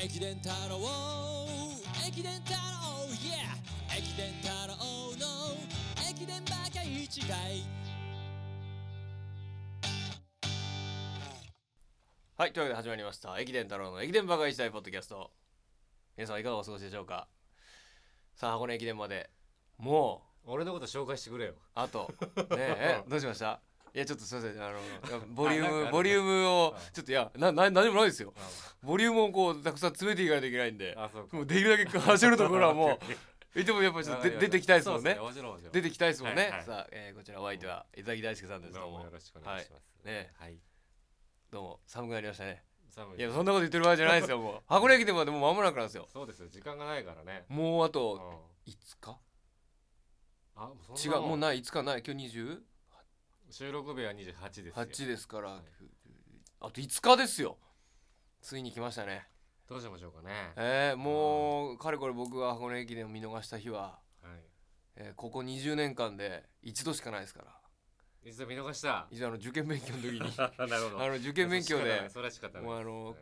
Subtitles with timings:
[0.00, 0.78] 駅伝太郎
[2.06, 2.58] 駅伝太郎
[3.18, 4.76] Yeah 駅伝太郎
[5.16, 5.56] の
[6.08, 7.64] 駅伝バカ一台
[12.36, 13.36] はい、というわけで始まりました。
[13.40, 15.32] 駅伝太郎の駅伝バカ一代ポッドキャスト。
[16.16, 17.26] 皆さんいかがお過ごしでしょうか？
[18.36, 19.28] さあ、箱根駅伝まで、
[19.78, 21.54] もう、俺のこと紹介してくれよ。
[21.74, 23.60] あと、ねえ、えどうしました
[23.94, 24.78] いや、ちょっとすいません、あの、
[25.34, 28.32] ボリューム、ボリュームをあ、ちょっと、いや、な、な、何でもないですよ。
[28.82, 30.96] ボリュームをこう、たくさん詰めていかないといけないんで、
[31.32, 32.98] もうできるだけ走るところはも
[33.54, 33.64] う、 い。
[33.64, 35.18] てもやっぱちょっとで出てきたいですもんね。
[35.72, 36.42] 出てきたいですもんね。
[36.42, 36.64] はいはい。
[36.64, 38.74] さあ、えーこちらお相手は、江崎大輔さんです。
[38.74, 39.00] どうも。
[39.00, 39.10] よ。
[39.10, 40.04] ろしくお願いします。
[40.04, 40.32] ね。
[40.38, 40.58] はい。
[41.50, 42.62] どうも、寒くなりましたね。
[42.90, 44.62] 寒いや、そんなこと言ってる場合じゃないですよ、もう。
[44.68, 46.08] 箱根駅伝までもう間もなくなんですよ。
[46.12, 46.48] そうですよ。
[46.48, 47.44] 時間がないからね。
[47.48, 47.92] もうあうん。
[47.92, 49.18] と、5日？
[50.56, 50.72] あ
[51.04, 52.02] 違うもうないいつかない。
[52.04, 52.60] 今日28
[53.50, 55.08] 収録日は28ですよ。
[55.08, 55.60] ですから、はい。
[56.60, 57.56] あと5日ですよ。
[58.42, 59.26] ついに来ましたね。
[59.68, 60.52] どうしましょうかね。
[60.56, 64.40] えー、もうかれこれ僕が箱根駅伝を見逃した日は、はい。
[64.96, 67.54] えーここ20年間で一度しかないですから。
[68.24, 69.06] 一度見逃した。
[69.10, 70.20] 一度あの受験勉強の時に。
[70.68, 71.04] なるほど。
[71.04, 73.16] あの受験勉強でそれは仕方ないもうあのはい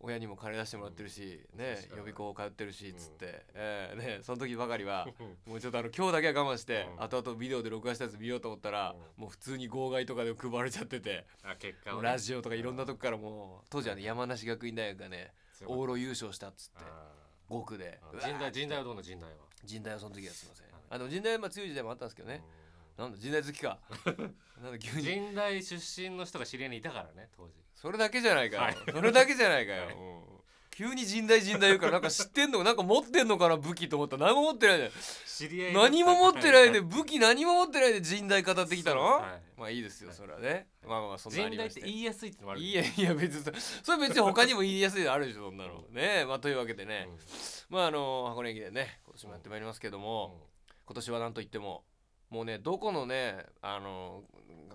[0.00, 5.08] 親にも金出してもらってるし、ね予備校通ってるしっつって、うんえーねその時ばかりは
[5.46, 7.02] もうちょっとあの今日だけは我慢して、うん。
[7.04, 12.02] 後々ビデオで録画したやつ見ようと思ったら、うもう普通に号外とかで配られちゃってて、あ結果ね。
[12.02, 17.08] ラジオとかいろんなとこからもう当時はね山梨学院大学がね往路優勝したっつってあ
[17.50, 17.98] 5区で。
[18.12, 19.36] ー神代神代はどうの神代は？
[19.68, 20.66] 神代はその時はすいません。
[20.66, 20.82] はい。
[20.90, 22.42] あの神代はまあ強い時代もあったんですけどね
[22.98, 23.78] なんだ神代好きか。
[24.62, 25.04] なんだ急うんに。
[25.04, 27.52] 神代出身の人が知り合いにいたからね当時。
[27.74, 28.76] それだけじゃないかよ、はい。
[28.90, 29.94] それだけじゃないかよ、はい。
[29.94, 30.22] うん。
[30.70, 34.16] 急に神代神代言うからなんか知ってんのなんか持ってんのかな武器と思った。
[34.18, 34.90] ら何も持ってないじゃん
[35.26, 39.60] 知り合い何も持ってないでは武器何も持ってないで神代語ってきたの、はい。
[39.60, 40.16] まあいいですよはい。
[40.16, 41.80] それはね、まあまあまあそんなのあ神代っりまして。
[41.80, 45.82] て言いやすいってのもあるいやいや別にそそれ別に他にも言いやすいのあるでしょそんなの。
[45.90, 47.08] ねまあというわけでね、
[47.70, 50.46] まああの箱根駅伝ね今年もやってまいりますけども、
[50.84, 51.84] 今年は何と言っても
[52.30, 54.24] もうねどこのねあの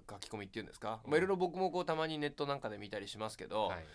[0.09, 3.85] 書き込みっていうんですか、まあいろいろ僕もこうたまにネットなんかで見たりしますけど、はい。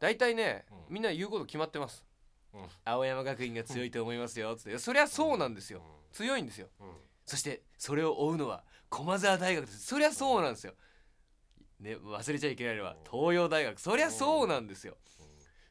[0.00, 0.94] 大体ね、うん。
[0.94, 2.04] みんな言うこと決まってます、
[2.52, 2.66] うん。
[2.84, 4.78] 青山学院が強いと思いますよつって。
[4.78, 5.82] そりゃそうなんですよ、
[6.12, 6.68] 強いんですよ。
[7.26, 9.86] そしてそれを追うのは駒澤大学です。
[9.86, 10.74] そりゃそうなんですよ、
[11.80, 13.78] ね、忘れちゃいけないのは東洋大学。
[13.78, 14.96] そりゃそうなんですよ。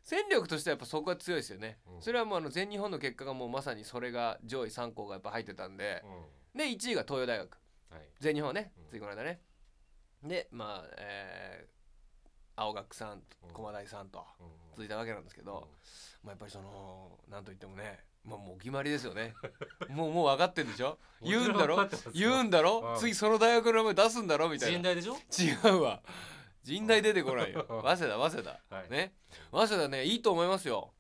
[0.04, 2.02] 戦力としてはやっぱそこは強いですよね、うん。
[2.02, 6.04] それはもうあの全日本の結果がもうまさにそれが上位3校がやっぱ入ってたんで。
[6.04, 7.58] う、んで1位が東洋大学。
[7.90, 8.02] はい。
[8.20, 8.72] 全日本ね。
[8.78, 8.90] うん。
[8.90, 9.42] ついこの間ね。
[10.24, 11.74] でまあえー
[12.56, 13.50] 青学さんうん。
[13.52, 15.68] 駒大さんとうん続いたわけなんですけど、
[16.24, 19.34] まあ、やっぱりそのなんといってもねまあもうお決まりですよね。
[19.90, 20.98] もうもう分かってんでしょ？
[21.22, 21.90] うん言うんだろ？
[22.14, 22.80] 言うんだろ？
[22.82, 23.00] うん。
[23.00, 24.50] 次その大学の名前出すんだろ？
[24.50, 24.74] みたいな。
[24.76, 25.16] 神代でしょ？
[25.68, 26.02] 違うわ。
[26.64, 27.66] 人大出てこないよ。
[27.68, 28.90] う ん早稲田早稲田、はい。
[28.90, 29.14] ね。
[29.52, 30.94] 早稲田ねいいと思いますよ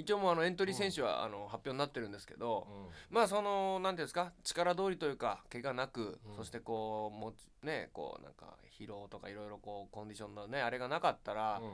[0.00, 2.66] 一応もうあのエントリー選手はあの発表になってるんですけど、
[3.10, 6.36] まあそのなんていうんですか力通りというか怪我なく、うん。
[6.36, 11.70] そしてこうもちねこうなんか疲労とかいろいろこうコンディションのねあれがなかったら、うん。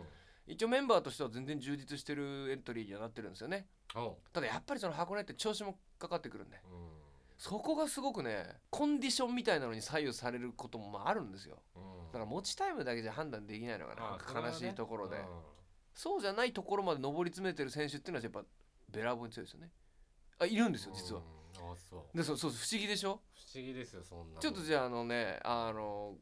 [0.48, 3.66] 一応メンバーとしては全然充実してるエントリーにはなってるんですよね。
[4.32, 6.88] ただやっぱりその箱根って調子もかかってくるんでうん。
[7.38, 11.58] そこがすごくねコンディションみたいなのに左右されることもまああるんですよ。
[11.74, 11.82] うん。
[12.12, 15.22] だから持ちタイムだけじゃ判断できないのがな悲しいところで、うん
[15.96, 18.44] そうじゃないところまで上り詰めてる選手っていうのはやっぱ
[18.90, 19.70] べらぼうに強いですよね。
[20.38, 21.72] あいるんですよ実は、うん。
[21.72, 22.16] あそう。
[22.16, 23.20] でそうそう不思議でしょ？
[23.34, 26.14] 不思議ですよそんなちょっとじゃああのねあの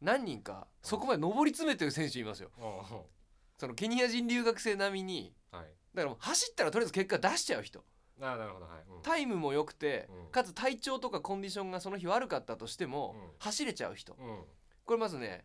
[0.00, 2.50] 何人かそこまで上り詰めてる選手いますよ。
[2.58, 3.02] あ
[3.58, 5.34] そのケニア人留学生並みに。
[5.50, 5.66] はい。
[5.94, 7.84] だから走ったらとりあえず結果出しちゃう人。
[8.20, 8.84] あなるほどはい。
[8.88, 9.02] うん。
[9.02, 10.30] タイムも良くて、うん。
[10.30, 13.30] かつ体調とかコンディションがその日悪かったとしても、うん。
[13.40, 14.12] 走れちゃう人。
[14.12, 14.44] うん。
[14.84, 15.44] これまずね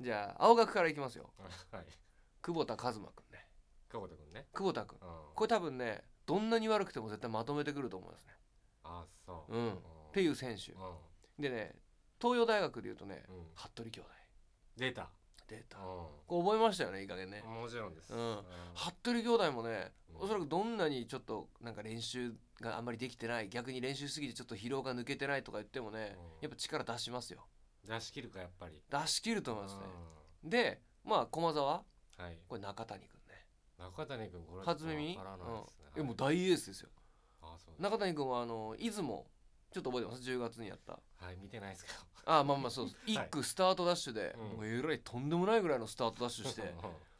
[0.00, 1.30] じゃあ青学からいきますよ。
[1.70, 1.84] はい
[2.42, 3.46] 久保田和馬くんね。
[3.88, 4.46] 久保田君ね。
[4.52, 4.96] 久保田くん。
[4.96, 5.08] うん。
[5.34, 8.32] これ多分ねどんなに悪くても絶対まとめてくると思いますね。
[8.84, 9.56] あそう。
[9.56, 9.72] うん。
[9.74, 9.76] っ
[10.12, 10.72] ていう選手。
[10.72, 10.78] うん。
[11.38, 11.76] でね
[12.20, 13.34] 東洋大学でいうとねうん。
[13.54, 14.08] 服部兄弟。
[14.76, 15.10] 出た。
[15.48, 15.80] データう
[16.26, 17.40] これ覚えましたよねいい加減ね。
[17.40, 18.12] んもちろんです。
[18.12, 18.38] うん。
[18.74, 20.24] 服部兄弟もねうん。
[20.24, 26.42] おそらくどんなにちょっとなんか練習があんまりできてない逆に練習しすぎてちょっと疲労が抜けてないとか言ってもねうん。
[26.42, 27.46] やっぱ力出しますよ。
[27.86, 28.80] 出し切るかやっぱり。
[28.90, 29.80] 出し切ると思いますね。
[30.46, 31.82] うでまあ駒澤ん
[32.22, 32.38] はい。
[32.48, 33.46] これ中谷君ね。
[33.78, 35.16] 中谷君これ初耳？
[35.16, 35.86] わからないですね。
[35.96, 36.06] うん。
[36.06, 36.88] もう大エースですよ。
[37.42, 39.26] あそう中谷君はあの出雲。
[39.72, 40.92] ちょっと覚えてます？10月にやった。
[40.92, 41.98] はい見てないですけど。
[42.26, 42.96] あまあまあそうです。
[43.18, 43.26] はい。
[43.26, 44.48] 1区スタートダッシュで、うん。
[44.58, 46.74] もうえらいとんでもないぐらいのスタートダッシュして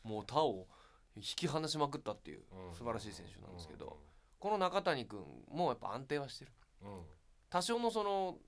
[0.05, 0.69] もう他を
[1.17, 2.75] 引き離しまくったっていううん。
[2.75, 3.99] 素晴らしい選手なんですけど
[4.39, 6.53] この中谷君もやっぱ安定はしてる。
[6.83, 6.99] うん。
[6.99, 7.07] うん
[7.51, 8.39] 多少のその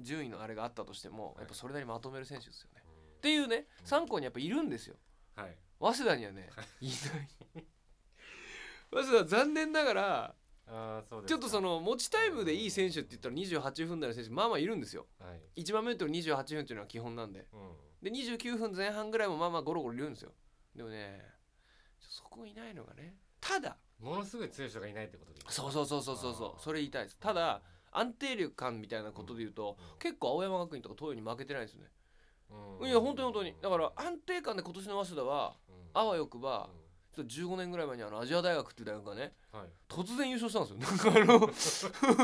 [0.00, 2.82] 順位のあれがあったとしてもいやっぱそれなりにまとめる選手ですよね。
[2.84, 3.16] うん。
[3.18, 4.96] っていうね参考にやっぱいるんですよ。
[5.42, 5.58] はい。
[5.80, 6.50] 早稲田にはね
[6.80, 6.86] い。
[6.86, 6.94] ない。
[8.90, 10.34] 早稲田残念ながら
[10.66, 15.06] あーそうちょっとその持ちタイムでいい選手って言ったら28分台の選手まあまあいるんですよ。
[15.18, 15.62] はい。
[15.62, 17.46] 1万メートル28分っていうのは基本なんで。
[17.52, 17.72] うん。
[18.02, 20.32] で29分前半ぐらいもまあまあゴロゴロいるんですよ。
[20.74, 21.20] でもね
[22.00, 27.18] そこいないのがねただものすごい強い人がいないってことでそうそうそうそうそうそうそれ言いたいです。
[27.18, 29.98] ただ安定力感みたいなことで言うと、うん。
[29.98, 32.01] 結構青山学院とか東洋に負けてないんですよね、うん
[32.82, 33.54] いや本当に本当に。
[33.62, 35.74] だから安定感で今年の早稲田はうん。
[35.94, 36.68] あわよくば
[37.16, 37.24] うん。
[37.26, 39.64] ちょっと15年ぐらい前にあのアジア大学っていう大学がねはい。
[39.88, 41.10] 突然優勝したんですよ。
[41.12, 42.22] なんか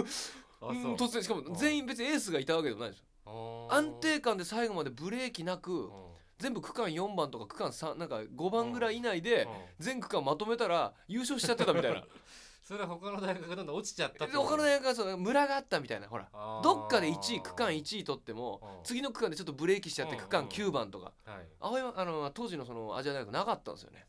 [0.60, 3.69] あの 突然しかも全員別にエースがいたわけでもないんですよ。
[3.70, 5.90] 安定感で最後までブレーキなくうん。
[6.38, 9.50] 全部区間4番とか区間3なんか5番ぐらい以内でうん。
[9.78, 12.02] 全区間まとめたら優勝しちゃってたみたいな
[12.69, 16.29] それは他の大学がどんどん落ちちゃったってでこと他の大学はそうムラがあったみたいなほら。
[16.35, 16.62] あー。
[16.62, 18.85] どっかで1位区間1位取ってもうん。
[18.85, 20.20] 次の区間でちょっとブレーキしちゃってうん。
[20.20, 21.15] 区間9番とか。
[21.25, 21.47] はい。
[21.61, 24.05] 青山あの当時のそのアジア大学なかったんですよね。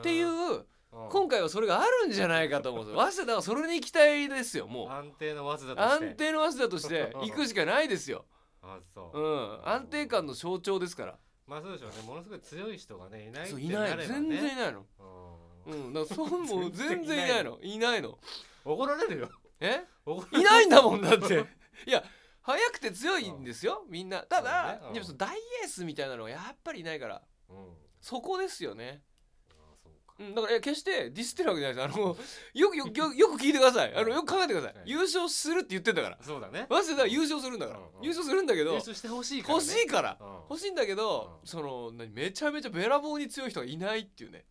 [0.00, 0.64] っていううん。
[1.10, 3.00] 今回はそれがあるんじゃないかと思うんですよ。
[3.04, 4.88] 早稲田はそれに行きたいですよもう。
[4.88, 6.06] 安定の早稲田として。
[6.06, 8.24] 安定の早稲田として 行くしかないですよ。
[8.62, 9.20] あそう。
[9.20, 9.68] う、ん。
[9.68, 11.18] 安定感の象徴ですから。
[11.46, 11.96] まあそうでしょうね。
[12.06, 13.90] ものすごい強い人がねいないってそういない。
[13.90, 14.86] なればね全然いないの。
[14.98, 15.31] うん
[15.66, 17.58] うんだからそうもう全全然然いないの。
[17.62, 18.18] いないの。
[18.64, 19.30] 怒られるよ。
[19.60, 19.84] え？
[20.04, 20.40] 怒られる。
[20.40, 21.44] いないんだもんだって。
[21.86, 22.04] いや
[22.42, 24.22] 速くて強いんですよみんな。
[24.22, 24.80] ただ、そうだね。
[24.88, 24.92] うん。
[24.94, 27.56] でもその大エースみたいなのがやっぱりいないからうん。
[27.56, 27.60] あ
[28.00, 29.04] そこですよね、
[29.48, 30.14] そうか。
[30.18, 31.98] うん、だからいや決してディスってるわけじゃないです。
[31.98, 32.16] あの
[32.54, 33.94] よくよくよくよく聞いてください。
[33.94, 34.90] あのよく考えてください、はい。
[34.90, 36.18] 優勝するって言ってんだから。
[36.20, 36.66] そうだね。
[36.68, 38.02] 早稲田は優勝するんだから、うんうん。
[38.02, 40.18] 優勝するんだけど優勝してほしいから、ね、欲しいから。
[40.20, 41.48] うん欲しいんだけど、うん。
[41.48, 44.44] その何めちゃめちゃべらぼうに強い人がいないっていうね、うん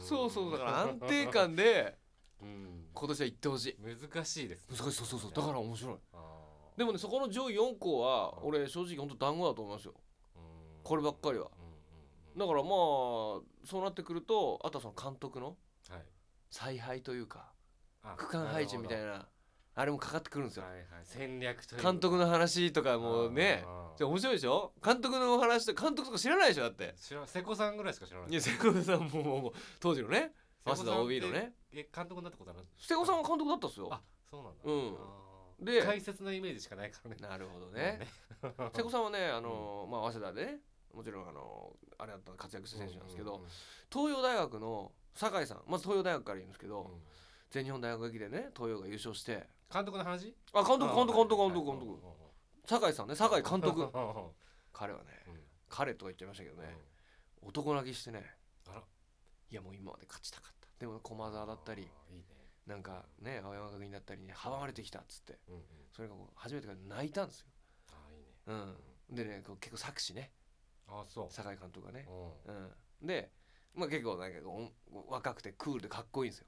[0.00, 0.80] そうそうだから。
[0.82, 1.98] 安定感で
[2.42, 2.88] うん。
[2.92, 3.76] 今年は行ってほしい。
[4.10, 4.76] 難しいですね。
[4.76, 5.96] 難しいそうそうそうだから面白い。
[6.76, 9.94] でもねそこの上位4校はうん俺正直本当団子だと思いますよ。
[10.36, 10.42] うん。
[10.82, 11.50] こればっかりは。
[12.36, 13.42] だからまあそ
[13.74, 15.56] うなってくるとあとはその監督の
[15.88, 16.06] はい。
[16.50, 17.52] 采配というか
[18.02, 19.28] あ区間配置みたいな
[19.74, 20.64] あれもかかってくるんですよ。
[20.64, 20.84] はいはい。
[21.04, 21.90] 戦略というか。
[21.92, 23.64] 監督の話とかもうね
[23.96, 24.72] じゃ面白いでしょ？
[24.84, 26.94] 監督の話と監督とか知らないでしょだって。
[26.98, 27.26] 知らん。
[27.28, 28.30] 瀬古さんぐらいしか知らない。
[28.30, 30.32] いや瀬古さんももう当時のね
[30.64, 31.52] 早稲田 OB のね。
[31.72, 32.60] え監督になったことある？
[32.78, 33.88] 瀬古さんは監督だったんですよ。
[33.92, 34.00] あ
[34.30, 34.60] そうなんだ。
[34.64, 35.64] うん。
[35.64, 37.16] で解説のイメージしかないからね。
[37.20, 38.00] なるほどね。
[38.74, 40.58] 瀬古さんはねあのまあ早稲田でね
[40.92, 43.48] もちろんあのあれだった活躍した選手なんですけど、うんうん
[43.92, 45.62] 東洋大学の酒井さん。
[45.66, 47.02] まず東洋大学から言うんですけど、うん。
[47.50, 50.34] 全日本大学駅伝ね東洋が優勝して監督の話？
[50.52, 51.66] あ監督監督監督監督はい。
[51.66, 52.00] 監督
[52.66, 53.88] 酒井さんね酒井監督。
[54.72, 55.40] 彼はねうん。
[55.68, 56.76] 彼とか言っちゃいましたけどね、
[57.42, 58.36] 男泣きしてね
[59.50, 60.68] いやもう今まで勝ちたかった。
[60.78, 61.88] でも駒澤だったり
[62.66, 65.38] なんかね青山学院だったりに阻まれてきたっつって
[65.92, 67.46] それが初めてから泣いたんですよ。
[68.46, 68.76] うん。
[69.10, 70.32] でねこう結構作詞ね
[70.86, 71.30] あそう。
[71.30, 72.06] 酒井監督がね。
[72.46, 72.56] うん。
[72.56, 73.06] うん。
[73.06, 73.32] で
[73.74, 74.38] まあ結構なんか
[75.08, 76.46] 若くてクールでかっこいいんですよ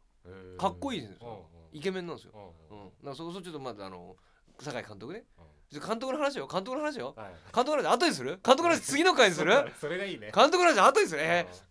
[0.59, 1.49] かっこいいんですよ。
[1.73, 2.33] イケメンなんですよ。
[2.71, 4.17] うんだからそこそちょっとまだあの
[4.61, 5.25] 酒井監督ね。
[5.73, 6.47] 監督の話よ。
[6.47, 7.15] 監督の話よ。
[7.17, 7.33] はい。
[7.55, 8.31] 監督の話後にする？
[8.45, 9.55] 監督の話次の回にする？
[9.81, 10.31] それがいいね。
[10.35, 11.23] 監督の話後にする？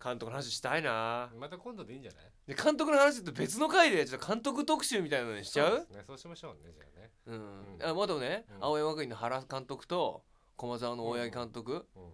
[0.04, 1.32] 監督の話したいな。
[1.38, 2.32] また今度でいいんじゃない？
[2.48, 7.92] で監督の話って別の回でちょっと監督特集みたいなのにしちゃそうそうしましょうねじゃあね。
[7.92, 8.64] あまあでもねうん。
[8.66, 10.24] 青山学院の原監督と
[10.58, 12.12] 駒澤の大八木監督うん。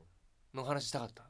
[0.53, 1.23] の話したかった？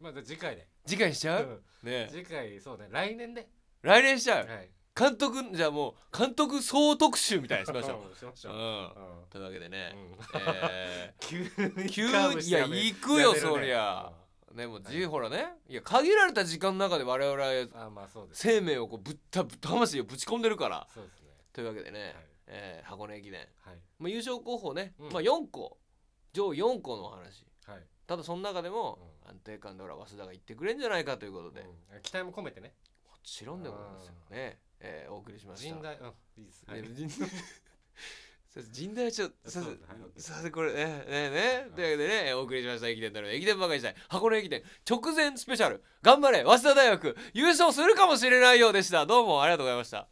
[0.00, 0.68] まあ次回で。
[0.86, 1.44] 次回にしちゃう？
[1.44, 1.90] うん。
[1.90, 2.08] ねえ。
[2.12, 2.88] 次回そうね。
[2.90, 3.48] 来年で
[3.82, 4.46] 来年しちゃう。
[4.46, 4.70] はい。
[4.98, 8.12] 監督じゃあもう監督総特集みたいにしましょう。
[8.12, 8.50] ん しましう。
[8.50, 8.56] ょう。
[8.56, 8.62] うん。
[9.20, 9.26] うん。
[9.30, 10.18] というわけでね、うん。
[10.70, 14.12] え 急に急にいや行くよねそりゃ。
[14.50, 15.06] ーねもうじ、はい。
[15.06, 15.46] ほらね。
[15.68, 20.88] いや限られた時間の中で我々は生命をこうぶったぶった魂をぶち込んでるから。
[20.92, 21.28] そうですね。
[21.52, 22.14] というわけでね、はい。
[22.48, 23.76] えー箱根駅伝、はい。
[23.98, 25.12] まあ、優勝候補ね、うん。
[25.12, 25.78] まあ4校
[26.32, 27.46] 上位4校のお話。
[27.66, 27.86] はい。
[28.06, 32.02] ただその中でも安定感で俺は早稲田が行ってくれんじゃないかということで、もうん。
[32.02, 32.74] 期待も込めてね
[33.36, 35.74] ちろんでございますよね、えーお送りしました。
[35.74, 36.64] 人大うんいいです。
[36.66, 36.82] はい。
[36.82, 37.28] ね人 そう
[38.62, 38.70] です。
[38.72, 42.88] 陣内はちょっとさせこれねねねというわけでねお送りしました。
[42.88, 43.94] 駅伝なので駅伝ばかりしたい。
[44.08, 44.62] 箱根駅伝。
[44.88, 45.82] 直前スペシャル。
[46.02, 46.42] 頑張れ。
[46.44, 47.16] 早稲田大学。
[47.34, 49.04] 優勝するかもしれないようでした。
[49.04, 50.08] どうもありがとうございました